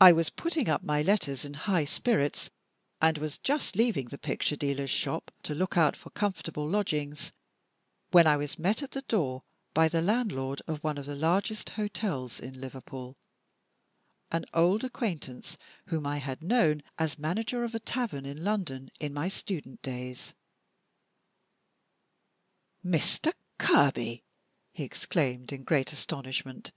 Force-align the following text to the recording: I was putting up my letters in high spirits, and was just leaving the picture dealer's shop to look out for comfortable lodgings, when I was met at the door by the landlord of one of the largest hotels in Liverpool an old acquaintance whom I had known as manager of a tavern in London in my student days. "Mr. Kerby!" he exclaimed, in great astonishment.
I 0.00 0.12
was 0.12 0.30
putting 0.30 0.68
up 0.68 0.84
my 0.84 1.02
letters 1.02 1.44
in 1.44 1.54
high 1.54 1.86
spirits, 1.86 2.50
and 3.02 3.18
was 3.18 3.36
just 3.38 3.74
leaving 3.74 4.06
the 4.06 4.16
picture 4.16 4.54
dealer's 4.54 4.90
shop 4.90 5.32
to 5.42 5.56
look 5.56 5.76
out 5.76 5.96
for 5.96 6.10
comfortable 6.10 6.68
lodgings, 6.68 7.32
when 8.12 8.28
I 8.28 8.36
was 8.36 8.60
met 8.60 8.80
at 8.80 8.92
the 8.92 9.02
door 9.02 9.42
by 9.72 9.88
the 9.88 10.00
landlord 10.00 10.62
of 10.68 10.84
one 10.84 10.98
of 10.98 11.06
the 11.06 11.16
largest 11.16 11.70
hotels 11.70 12.38
in 12.38 12.60
Liverpool 12.60 13.16
an 14.30 14.44
old 14.54 14.84
acquaintance 14.84 15.58
whom 15.86 16.06
I 16.06 16.18
had 16.18 16.40
known 16.40 16.84
as 16.96 17.18
manager 17.18 17.64
of 17.64 17.74
a 17.74 17.80
tavern 17.80 18.24
in 18.24 18.44
London 18.44 18.92
in 19.00 19.12
my 19.12 19.26
student 19.26 19.82
days. 19.82 20.32
"Mr. 22.84 23.32
Kerby!" 23.58 24.22
he 24.72 24.84
exclaimed, 24.84 25.52
in 25.52 25.64
great 25.64 25.92
astonishment. 25.92 26.70